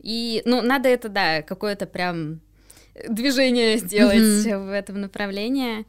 [0.00, 2.40] И, ну, надо это, да, какое-то прям
[3.08, 5.86] движение сделать в этом направлении.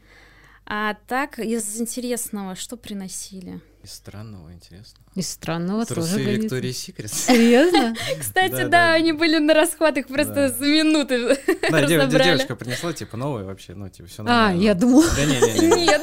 [0.67, 3.59] А так, из интересного, что приносили?
[3.83, 5.05] Из странного, интересного.
[5.13, 6.41] Из странного тоже Трусы годится.
[6.41, 7.13] Виктории Секрет.
[7.13, 7.95] Серьезно?
[8.19, 11.37] Кстати, Да, они были на расхват, их просто за минуты
[11.69, 12.23] Да, дев- разобрали.
[12.23, 14.61] девочка принесла, типа, новые вообще, ну, типа, все А, нормально.
[14.63, 15.85] я думала, Да не-не-не.
[15.85, 16.01] Нет,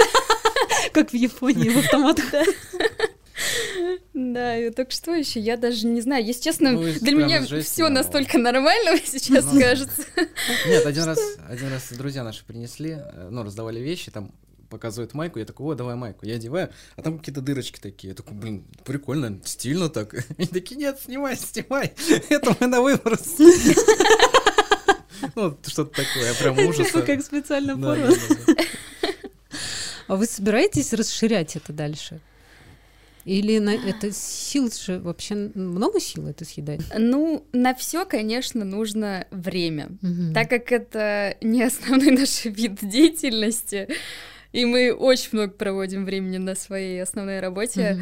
[0.92, 2.24] как в Японии в автоматах.
[4.14, 6.24] да, и так что еще, я даже не знаю.
[6.24, 10.02] Если честно, Ну, для меня все настолько нормально сейчас Ну кажется.
[10.66, 14.32] Нет, один раз, один раз друзья наши принесли, э, ну, раздавали вещи, там
[14.68, 18.14] показывают майку, я такой, о, давай майку, я одеваю, а там какие-то дырочки такие, я
[18.14, 20.14] такой, блин, прикольно, стильно так.
[20.38, 21.92] Они такие, нет, снимай, снимай,
[22.30, 23.34] это мы на выброс.
[25.36, 26.88] Ну, вот что-то такое, я прям ужас.
[26.88, 28.12] Типа как специально Да, порвано.
[28.16, 28.64] да, да, да.
[30.12, 32.20] А вы собираетесь расширять это дальше?
[33.24, 36.82] Или на это сил же вообще много сил это съедать?
[36.98, 39.88] Ну, на все, конечно, нужно время.
[40.02, 40.34] Мгм.
[40.34, 43.88] Так как это не основной наш вид деятельности,
[44.52, 47.98] и мы очень много проводим времени на своей основной работе,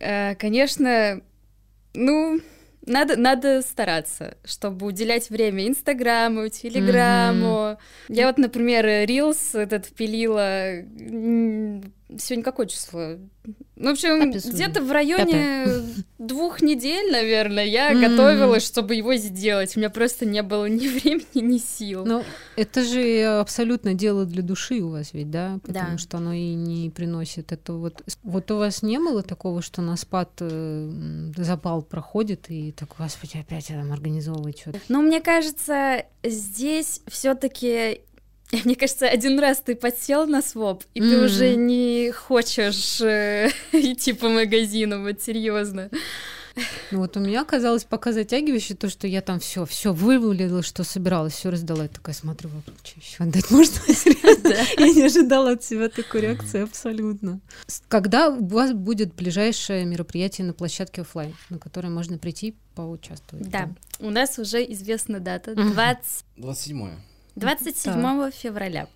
[0.00, 1.22] э, конечно,
[1.94, 2.42] ну,
[2.86, 7.78] надо, надо стараться, чтобы уделять время Инстаграму, Телеграму.
[8.08, 10.82] Я вот, например, Рилс этот пилила
[12.18, 13.16] сегодня какое число?
[13.76, 15.66] Ну, в общем, где-то в районе
[16.18, 18.00] двух недель, наверное, я М.
[18.00, 19.76] готовилась, чтобы его сделать.
[19.76, 22.04] У меня просто не было ни времени, ни сил.
[22.06, 22.22] Ну,
[22.56, 25.58] это же абсолютно дело для души у вас ведь, да?
[25.64, 25.98] Потому Да.
[25.98, 28.02] что оно и не приносит это вот...
[28.22, 30.90] Вот у вас не было такого, что на спад э,
[31.36, 34.78] запал проходит, и так, господи, опять я там организовывать что-то.
[34.88, 38.00] Но мне кажется, здесь все-таки,
[38.64, 41.24] мне кажется, один раз ты подсел на своп, и ты Мгм.
[41.24, 45.90] уже не хочешь э, идти по магазину, вот серьезно.
[46.90, 50.84] Ну вот у меня оказалось пока затягивающе то, что я там все, все вывалила, что
[50.84, 51.84] собиралась, все раздала.
[51.84, 52.50] Я такая смотрю,
[52.84, 53.80] что еще отдать можно?
[53.94, 54.54] Серьезно?
[54.78, 57.40] Я не ожидала от себя такой реакции абсолютно.
[57.88, 63.48] Когда у вас будет ближайшее мероприятие на площадке оффлайн, на которое можно прийти поучаствовать?
[63.48, 65.72] Да, у нас уже известна дата, Мгм.
[65.72, 66.98] 20 27-е.
[67.36, 68.86] 27 февраля.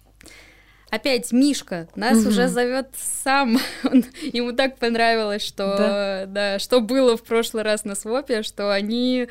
[0.90, 2.28] Опять Мишка нас Мгм.
[2.28, 3.58] уже зовет сам.
[3.84, 6.24] Он- ему так понравилось, что Да.
[6.26, 9.28] да, что было в прошлый раз на свопе, что они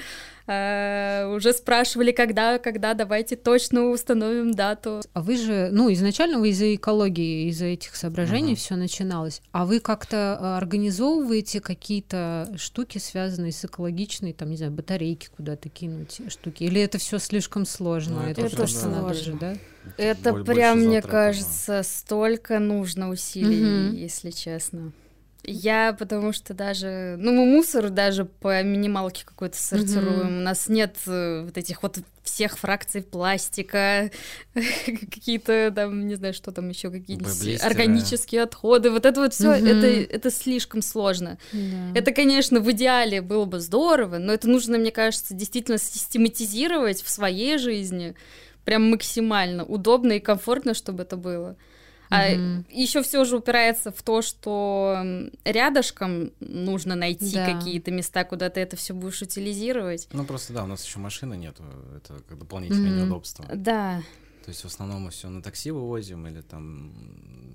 [0.47, 5.01] э, уже спрашивали, когда, когда, давайте точно установим дату.
[5.13, 8.57] А вы же, ну, изначально вы из-за экологии, из-за этих соображений uh-huh.
[8.57, 9.41] все начиналось.
[9.51, 15.69] А вы как-то э, организовываете какие-то штуки, связанные с экологичной, там, не знаю, батарейки куда-то
[15.69, 16.63] кинуть, штуки?
[16.63, 18.21] Или это все слишком сложно?
[18.23, 19.55] Ну, это это то, что надо же, да?
[19.97, 23.95] Это прям, мне кажется, столько нужно усилий, угу.
[23.95, 24.91] если честно.
[25.47, 30.27] Я потому что даже, ну мы мусор даже по минималке какой-то сортируем.
[30.27, 30.39] Mm-hmm.
[30.39, 34.09] У нас нет э, вот этих вот всех фракций пластика,
[34.53, 38.89] какие-то там, не знаю, что там еще какие-нибудь органические отходы.
[38.89, 39.67] Вот это вот все, mm-hmm.
[39.67, 41.37] это это слишком сложно.
[41.53, 41.97] Yeah.
[41.97, 47.09] Это, конечно, в идеале было бы здорово, но это нужно, мне кажется, действительно систематизировать в
[47.09, 48.15] своей жизни
[48.63, 51.55] прям максимально удобно и комфортно, чтобы это было.
[52.17, 55.03] А еще все же упирается в то, что
[55.43, 57.53] рядышком нужно найти да.
[57.53, 60.07] какие-то места, куда ты это все будешь утилизировать.
[60.11, 61.63] Ну просто да, у нас еще машины нету,
[61.95, 63.01] это как дополнительное mm-hmm.
[63.01, 63.45] неудобство.
[63.53, 64.01] Да.
[64.45, 66.93] То есть в основном мы все на такси вывозим или там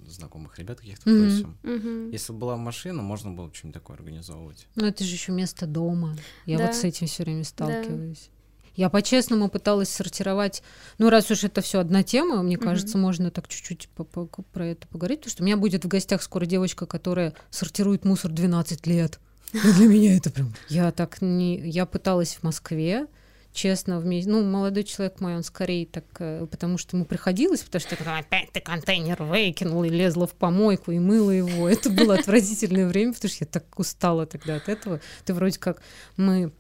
[0.09, 1.23] знакомых ребят каких-то mm-hmm.
[1.23, 1.59] просим.
[1.62, 2.11] Mm-hmm.
[2.11, 4.66] Если была машина, можно было что-нибудь такое организовывать.
[4.75, 6.16] Ну это же еще место дома.
[6.46, 6.66] Я да.
[6.66, 8.31] вот с этим все время сталкиваюсь.
[8.33, 8.39] Да.
[8.74, 10.62] Я по-честному пыталась сортировать.
[10.98, 12.62] Ну, раз уж это все одна тема, мне mm-hmm.
[12.62, 16.46] кажется, можно так чуть-чуть про это поговорить, потому что у меня будет в гостях скоро
[16.46, 19.18] девочка, которая сортирует мусор 12 лет.
[19.52, 20.54] И для меня это прям...
[20.68, 21.59] Я так не...
[21.59, 23.06] Я пыталась в Москве,
[23.52, 24.30] честно, вместе.
[24.30, 28.52] Ну, молодой человек мой, он скорее так, э, потому что ему приходилось, потому что опять
[28.52, 31.68] ты контейнер выкинул и лезла в помойку и мыла его.
[31.68, 35.00] Это было отвратительное время, потому что я так устала тогда от этого.
[35.24, 35.83] Ты вроде как
[36.16, 36.52] мы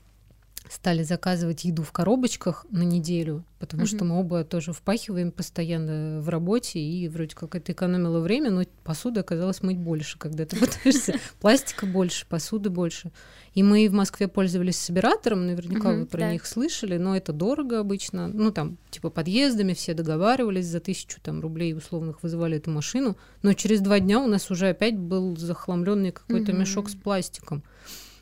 [0.70, 3.86] стали заказывать еду в коробочках на неделю, потому mm-hmm.
[3.86, 8.62] что мы оба тоже впахиваем постоянно в работе, и вроде как это экономило время, но
[8.84, 11.18] посуды оказалось мыть больше, когда ты пытаешься.
[11.40, 13.10] Пластика больше, посуды больше.
[13.54, 18.28] И мы в Москве пользовались собиратором, наверняка вы про них слышали, но это дорого обычно.
[18.28, 23.54] Ну, там, типа, подъездами все договаривались за тысячу там, рублей условных вызывали эту машину, но
[23.54, 27.64] через два дня у нас уже опять был захламленный какой-то мешок с пластиком.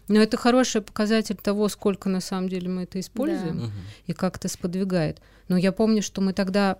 [0.08, 3.66] Но это хороший показатель того, сколько на самом деле мы это используем да.
[4.06, 5.20] и как это сподвигает.
[5.48, 6.78] Но я помню, что мы тогда,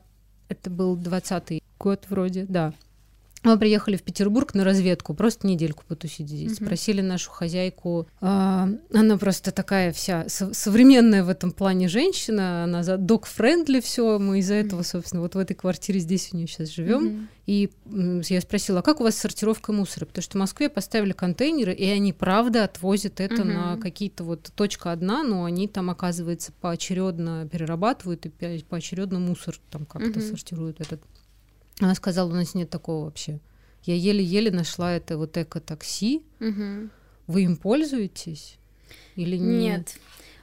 [0.49, 2.73] это был 20-й год вроде, да,
[3.43, 6.53] мы приехали в Петербург на разведку, просто недельку потусить здесь.
[6.53, 6.65] Mm-hmm.
[6.65, 12.83] Спросили нашу хозяйку, э, она просто такая вся со- современная в этом плане женщина, она
[12.83, 14.67] за док-френдли все, мы из-за mm-hmm.
[14.67, 17.07] этого, собственно, вот в этой квартире здесь у нее сейчас живем.
[17.07, 17.27] Mm-hmm.
[17.47, 17.71] И
[18.29, 20.05] я спросила, а как у вас сортировка мусора?
[20.05, 23.45] Потому что в Москве поставили контейнеры, и они правда отвозят это mm-hmm.
[23.45, 29.87] на какие-то вот точка одна, но они там, оказывается, поочередно перерабатывают и поочередно мусор там
[29.87, 30.31] как-то mm-hmm.
[30.31, 31.01] сортируют этот.
[31.81, 33.41] Она сказала, у нас нет такого вообще.
[33.85, 36.23] Я еле-еле нашла это вот эко-такси.
[36.41, 36.89] Угу.
[37.29, 38.59] Вы им пользуетесь
[39.17, 39.61] или нет?
[39.61, 39.97] Нет.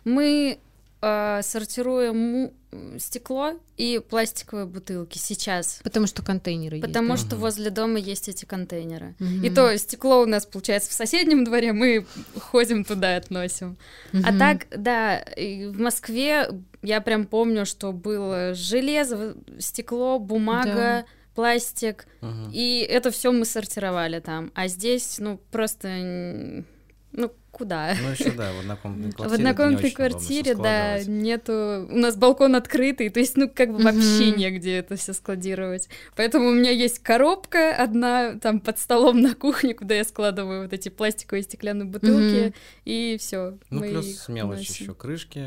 [0.04, 0.60] Мы
[1.02, 2.52] э, сортируем
[2.98, 5.80] стекло и пластиковые бутылки сейчас.
[5.84, 7.26] Потому что контейнеры Потому есть.
[7.26, 7.44] что угу.
[7.44, 9.16] возле дома есть эти контейнеры.
[9.20, 9.46] Угу.
[9.46, 12.06] И то стекло у нас получается в соседнем дворе, мы
[12.40, 13.78] ходим туда и относим.
[14.14, 14.24] Угу.
[14.26, 16.50] А так, да, в Москве
[16.82, 20.74] я прям помню, что было железо, стекло, бумага.
[20.74, 22.50] Да пластик, ага.
[22.52, 24.52] и это все мы сортировали там.
[24.56, 26.64] А здесь, ну, просто,
[27.12, 27.96] ну, куда?
[28.02, 29.30] Ну, еще да, в однокомнатной квартире.
[29.30, 31.88] В однокомнатной квартире, да, нету.
[31.90, 35.90] У нас балкон открытый, то есть, ну, как бы вообще негде это все складировать.
[36.16, 40.74] Поэтому у меня есть коробка одна там под столом на кухне, куда я складываю вот
[40.74, 42.54] эти пластиковые стеклянные бутылки,
[42.86, 43.58] и все.
[43.70, 45.46] Ну, плюс мелочь еще крышки,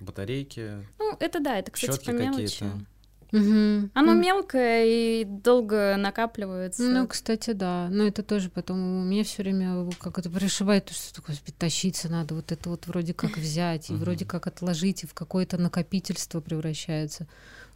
[0.00, 0.72] батарейки.
[0.98, 2.64] Ну, это да, это, кстати, по мелочи.
[3.32, 3.90] Угу.
[3.94, 6.82] Оно мелкое и долго накапливается.
[6.82, 7.88] Ну, кстати, да.
[7.90, 12.34] Но это тоже потом у меня все время как это пришивает, что такое тащиться надо,
[12.34, 17.26] вот это вот вроде как взять, и вроде как отложить, и в какое-то накопительство превращается.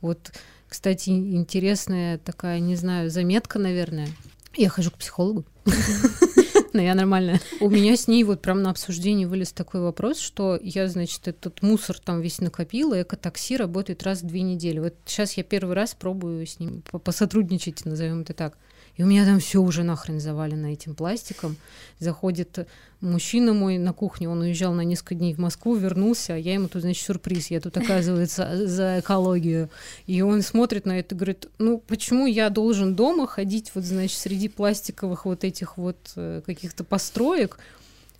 [0.03, 0.33] Вот,
[0.69, 4.09] кстати, интересная такая, не знаю, заметка, наверное.
[4.55, 5.47] Я хожу к психологу.
[6.77, 7.41] Но я нормальная.
[7.61, 11.63] У меня с ней вот прям на обсуждении вылез такой вопрос, что я, значит, этот
[11.63, 14.79] мусор там весь накопила, эко-такси работает раз в две недели.
[14.79, 18.59] Вот сейчас я первый раз пробую с ним посотрудничать, назовем это так.
[18.97, 21.57] И у меня там все уже нахрен завалено этим пластиком.
[21.99, 22.67] Заходит
[23.01, 26.69] мужчина мой на кухню, он уезжал на несколько дней в Москву, вернулся, а я ему
[26.69, 29.71] тут, значит, сюрприз, я тут, оказывается, за экологию.
[30.07, 34.19] И он смотрит на это и говорит, ну, почему я должен дома ходить вот, значит,
[34.19, 37.59] среди пластиковых вот этих вот э, каких-то построек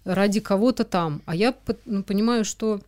[0.05, 1.23] ради кого-то там?
[1.25, 1.55] А я
[1.87, 2.81] ну, понимаю, что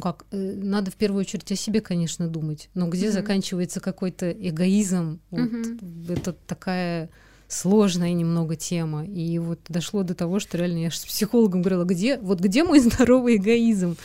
[0.00, 3.12] как э, надо в первую очередь о себе, конечно, думать, но где mm-hmm.
[3.12, 5.50] заканчивается какой-то эгоизм, вот,
[6.08, 7.10] это такая
[7.48, 12.18] сложная немного тема, и вот дошло до того, что реально я с психологом говорила, где
[12.18, 13.96] вот где мой здоровый эгоизм,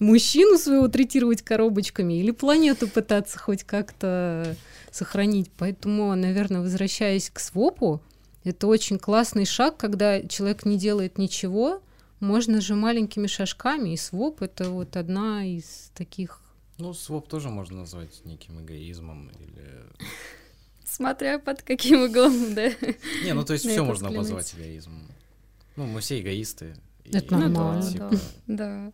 [0.00, 4.56] мужчину своего третировать коробочками или планету пытаться хоть как-то
[4.90, 5.50] сохранить.
[5.56, 8.02] Поэтому, наверное, возвращаясь к свопу,
[8.44, 11.82] это очень классный шаг, когда человек не делает ничего,
[12.20, 16.40] можно же маленькими шажками, и своп— это вот одна из таких...
[16.78, 19.84] Ну, своп тоже можно назвать неким эгоизмом или...
[20.84, 22.70] Смотря под каким углом, да.
[23.24, 25.06] Не, ну то есть все можно обозвать эгоизмом.
[25.76, 26.76] Ну, мы все эгоисты.
[27.04, 28.10] Это нормально, типа...
[28.46, 28.92] да.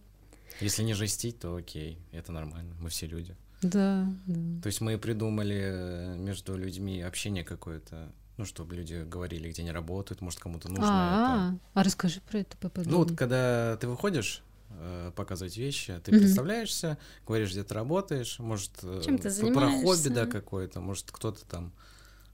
[0.61, 3.37] Если не жестить, то окей, это нормально, мы все люди.
[3.63, 4.63] Да, да.
[4.63, 10.20] То есть мы придумали между людьми общение какое-то, ну, чтобы люди говорили, где они работают,
[10.20, 11.59] может, кому-то нужно а, это.
[11.75, 12.92] А расскажи про это поподробнее.
[12.92, 18.73] Ну, вот когда ты выходишь э, показывать вещи, ты представляешься, говоришь, где ты работаешь, может,
[18.83, 21.73] э, Чем ты про хобби, да, какое-то, может, кто-то там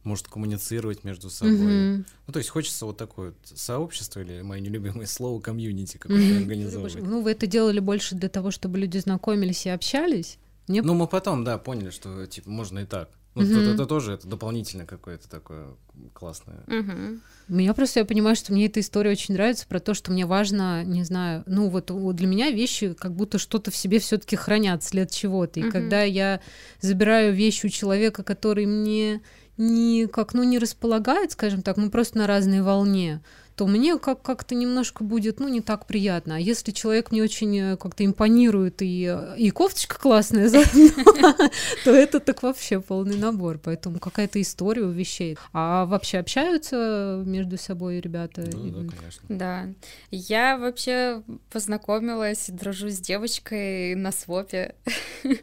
[0.03, 1.57] может коммуницировать между собой.
[1.57, 2.07] Mm-hmm.
[2.27, 6.43] Ну, то есть хочется вот такое вот сообщество, или мое нелюбимое слово, комьюнити какое-то mm-hmm.
[6.43, 6.95] организовывать.
[7.03, 10.39] Ну, вы это делали больше для того, чтобы люди знакомились и общались?
[10.69, 10.81] Мне...
[10.83, 13.11] Ну, мы потом, да, поняли, что, типа, можно и так.
[13.35, 13.63] Ну, mm-hmm.
[13.63, 15.69] это, это тоже это дополнительно какое-то такое
[16.13, 16.65] классное.
[16.67, 17.21] Mm-hmm.
[17.49, 20.83] Меня просто, я понимаю, что мне эта история очень нравится про то, что мне важно,
[20.83, 24.35] не знаю, ну вот, вот для меня вещи как будто что-то в себе все таки
[24.35, 25.61] хранят, след чего-то.
[25.61, 25.71] И mm-hmm.
[25.71, 26.41] когда я
[26.81, 29.21] забираю вещи у человека, который мне
[29.57, 33.23] не как, ну, не располагает, скажем так, мы просто на разной волне,
[33.61, 36.37] то мне как- как-то немножко будет, ну, не так приятно.
[36.37, 40.49] А если человек мне очень э, как-то импонирует и, э, и кофточка классная
[41.85, 43.59] то это так вообще полный набор.
[43.63, 45.37] Поэтому какая-то история у вещей.
[45.53, 48.49] А вообще общаются между собой ребята?
[48.51, 49.23] Ну, да, конечно.
[49.29, 49.67] Да.
[50.11, 54.75] Я вообще познакомилась, дружу с девочкой на свопе.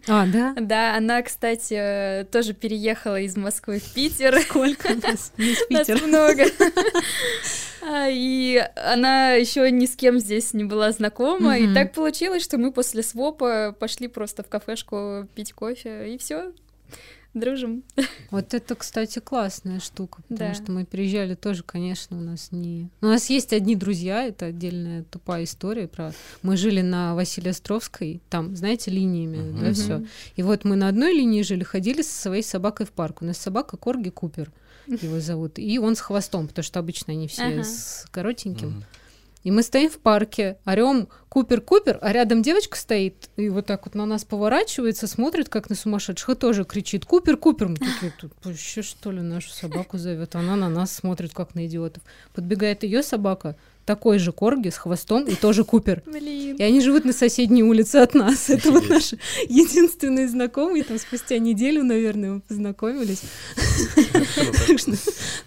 [0.07, 0.55] А, да?
[0.59, 4.41] Да, она, кстати, тоже переехала из Москвы в Питер.
[4.41, 5.31] Сколько нас?
[5.69, 6.45] Нас много.
[7.89, 11.57] А, и она еще ни с кем здесь не была знакома.
[11.57, 11.71] Mm-hmm.
[11.71, 16.51] И так получилось, что мы после свопа пошли просто в кафешку пить кофе, и все.
[17.33, 17.83] Дружим.
[18.31, 20.55] Вот это, кстати, классная штука, потому да.
[20.55, 22.89] что мы приезжали тоже, конечно, у нас не...
[23.01, 26.11] У нас есть одни друзья, это отдельная тупая история про...
[26.41, 29.61] Мы жили на Василия Островской, там, знаете, линиями, uh-huh.
[29.61, 30.03] да, все.
[30.35, 33.21] И вот мы на одной линии жили, ходили со своей собакой в парк.
[33.21, 34.51] У нас собака Корги Купер
[34.87, 35.59] его зовут.
[35.59, 37.63] И он с хвостом, потому что обычно они все ага.
[37.63, 38.69] с коротеньким.
[38.69, 38.83] Угу.
[39.43, 43.85] И мы стоим в парке, орем Купер, Купер, а рядом девочка стоит и вот так
[43.85, 47.69] вот на нас поворачивается, смотрит, как на сумасшедших, и тоже кричит Купер, Купер.
[47.69, 50.35] Мы такие, тут вообще что ли нашу собаку зовет?
[50.35, 52.03] Она на нас смотрит, как на идиотов.
[52.33, 53.55] Подбегает ее собака,
[53.87, 56.03] такой же корги с хвостом и тоже Купер.
[56.05, 56.57] Блин.
[56.57, 58.49] И они живут на соседней улице от нас.
[58.49, 60.83] Это вот наши единственные знакомые.
[60.83, 63.21] Там спустя неделю, наверное, мы познакомились.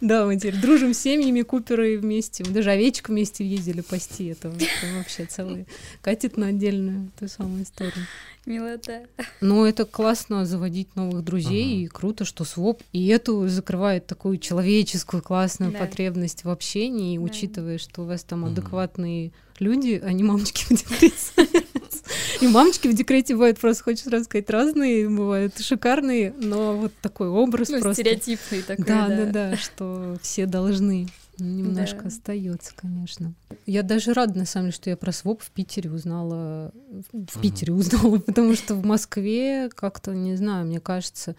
[0.00, 2.42] Да, мы теперь дружим с семьями Купера и вместе.
[2.44, 4.30] Мы даже овечку вместе ездили пасти.
[4.30, 4.50] Это
[4.96, 5.66] вообще целый
[6.00, 8.06] катит на отдельную ту самую историю.
[8.46, 9.02] Милота.
[9.40, 11.84] Но это классно заводить новых друзей, ага.
[11.84, 15.80] и круто, что своп и эту закрывает такую человеческую классную да.
[15.80, 17.22] потребность в общении, да.
[17.22, 18.52] учитывая, что у вас там ага.
[18.52, 21.16] адекватные люди, а не мамочки в декрете.
[22.40, 27.28] И мамочки в декрете бывают просто, хочешь сразу сказать, разные, бывают шикарные, но вот такой
[27.28, 28.02] образ ну, просто...
[28.02, 29.08] стереотипный такой, да.
[29.08, 32.08] Да, да, да, что все должны Немножко да.
[32.08, 33.34] остается, конечно.
[33.66, 36.72] Я даже рада, на самом деле, что я про СВОП в Питере узнала.
[37.00, 41.36] В Питере узнала, потому что в Москве как-то, не знаю, мне кажется.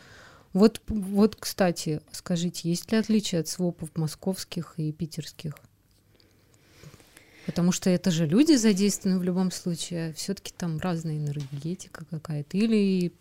[0.53, 5.53] Вот, вот, кстати, скажите, есть ли отличие от СВОПов московских и питерских?
[7.51, 12.57] Потому что это же люди задействованы в любом случае, а все-таки там разная энергетика какая-то.
[12.57, 13.11] Или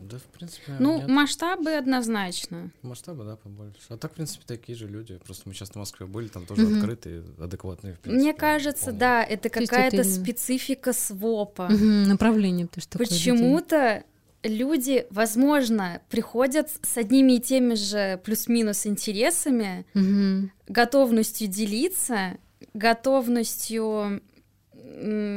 [0.00, 0.72] да, в принципе.
[0.78, 1.08] Ну, нет.
[1.08, 2.70] масштабы однозначно.
[2.82, 3.78] Масштабы, да, побольше.
[3.88, 5.18] А так, в принципе, такие же люди.
[5.24, 6.76] Просто мы сейчас в Москве были, там тоже угу.
[6.76, 7.94] открытые, адекватные.
[7.94, 8.98] В принципе, Мне кажется, вполне.
[8.98, 10.08] да, это какая-то это...
[10.08, 11.66] специфика свопа.
[11.66, 12.66] Угу, направление.
[12.66, 14.04] То, что Почему-то
[14.42, 20.50] люди, возможно, приходят с одними и теми же плюс-минус интересами, угу.
[20.68, 22.38] готовностью делиться,
[22.74, 24.22] готовностью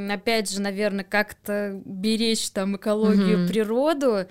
[0.10, 3.50] опять же, наверное, как-то беречь там экологию, угу.
[3.50, 4.28] природу,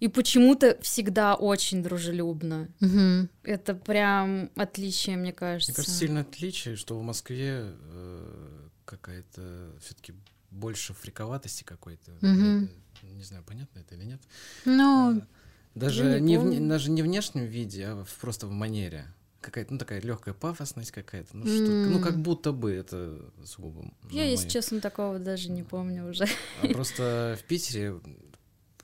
[0.00, 2.68] и почему-то всегда очень дружелюбно.
[2.80, 3.28] Угу.
[3.44, 5.72] Это прям отличие, мне кажется.
[5.72, 10.14] Мне кажется, сильное отличие, что в Москве э, какая-то все-таки
[10.50, 12.12] больше фриковатости какой-то.
[12.22, 12.68] Угу.
[13.14, 14.20] Не знаю, понятно это или нет.
[14.64, 15.26] Ну, а,
[15.74, 19.06] даже не, не в, даже не в внешнем виде, а в, просто в манере
[19.40, 23.84] какая-то, ну, такая легкая пафосность какая-то, ну, что, ну, как будто бы это сугубо.
[24.10, 26.26] Я, если честно, такого даже не помню уже.
[26.62, 27.94] А просто в Питере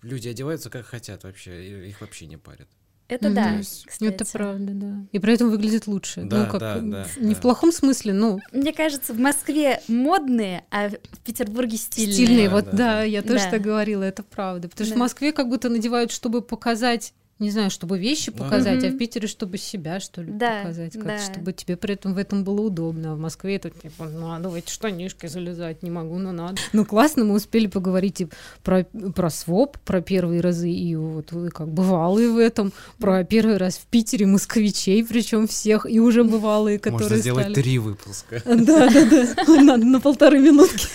[0.03, 2.69] люди одеваются как хотят вообще, их вообще не парят.
[3.07, 3.35] Это Мгм.
[3.35, 4.11] да, есть кстати.
[4.11, 5.07] Это правда, да.
[5.13, 6.23] И при этом выглядит лучше.
[6.23, 7.39] Да, ну, как, да, да, не да.
[7.39, 12.13] в плохом смысле, но Мне кажется, в Москве модные, а в Петербурге стильные.
[12.15, 12.49] стильные.
[12.49, 13.03] Да, вот да, да, да.
[13.03, 13.51] я тоже Да.
[13.51, 14.71] так говорила, это правда.
[14.71, 14.99] Потому что Да.
[14.99, 18.95] в Москве как будто надевают, чтобы показать, не знаю, чтобы вещи показать, а Мгм.
[18.97, 20.93] в Питере, чтобы себя, что ли, Да, показать.
[20.95, 21.19] Как, да.
[21.19, 23.13] Чтобы тебе при этом в этом было удобно.
[23.13, 26.57] А в Москве это типа, ну, а давайте штанишки залезать, не могу, но надо.
[26.73, 28.29] Ну, классно, мы успели поговорить и
[28.63, 33.57] про, про своп, про первые разы, и вот вы как бывалые в этом, про первый
[33.57, 37.55] раз в Питере москвичей, причем всех, и уже бывалые, которые Можно сделать стали.
[37.55, 38.43] три выпуска.
[38.45, 39.45] Да, да, да.
[39.63, 40.89] Надо на полторы минутки.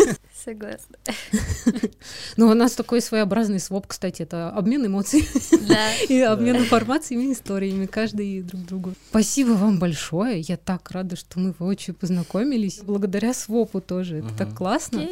[0.43, 0.97] Согласна.
[2.37, 5.27] Ну, у нас такой своеобразный своп, кстати, это обмен эмоций
[5.67, 5.93] Да.
[6.09, 8.93] и обмен информациями, историями, каждый друг другу.
[9.09, 10.39] Спасибо вам большое.
[10.39, 12.79] Я так рада, что мы воочию познакомились.
[12.83, 14.17] Благодаря свопу тоже.
[14.17, 15.05] Это так классно.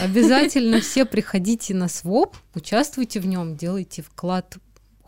[0.00, 4.56] Обязательно все приходите на своп, участвуйте в нем, делайте вклад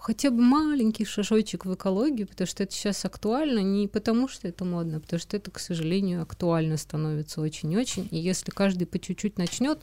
[0.09, 4.65] хотя бы маленький шажочек в экологию, потому что это сейчас актуально не потому, что это
[4.65, 8.09] модно, а потому что это, к сожалению, актуально становится очень-очень.
[8.11, 9.81] И если каждый по чуть-чуть начнет,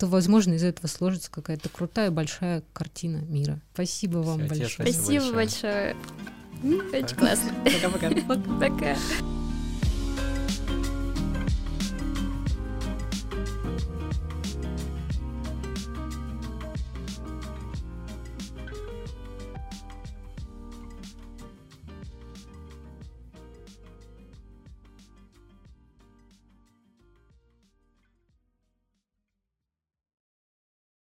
[0.00, 3.60] то, возможно, из этого сложится какая-то крутая большая картина мира.
[3.72, 4.92] Спасибо вам Всё, тебе большое.
[4.92, 5.32] Спасибо большое.
[5.32, 5.96] большое.
[6.64, 7.52] М, Очень классно.
[7.64, 8.10] Пока-пока.
[8.60, 8.96] Пока.